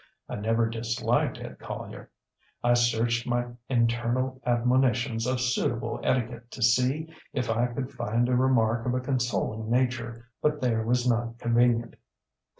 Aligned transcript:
I 0.27 0.35
never 0.35 0.67
disliked 0.67 1.37
Ed 1.37 1.59
Collier. 1.59 2.09
I 2.63 2.73
searched 2.73 3.27
my 3.27 3.49
internal 3.69 4.41
admonitions 4.47 5.27
of 5.27 5.39
suitable 5.39 5.99
etiquette 6.01 6.49
to 6.49 6.63
see 6.63 7.13
if 7.33 7.51
I 7.51 7.67
could 7.67 7.91
find 7.93 8.27
a 8.27 8.35
remark 8.35 8.87
of 8.87 8.95
a 8.95 8.99
consoling 8.99 9.69
nature, 9.69 10.31
but 10.41 10.59
there 10.59 10.83
was 10.83 11.07
none 11.07 11.35
convenient. 11.35 11.97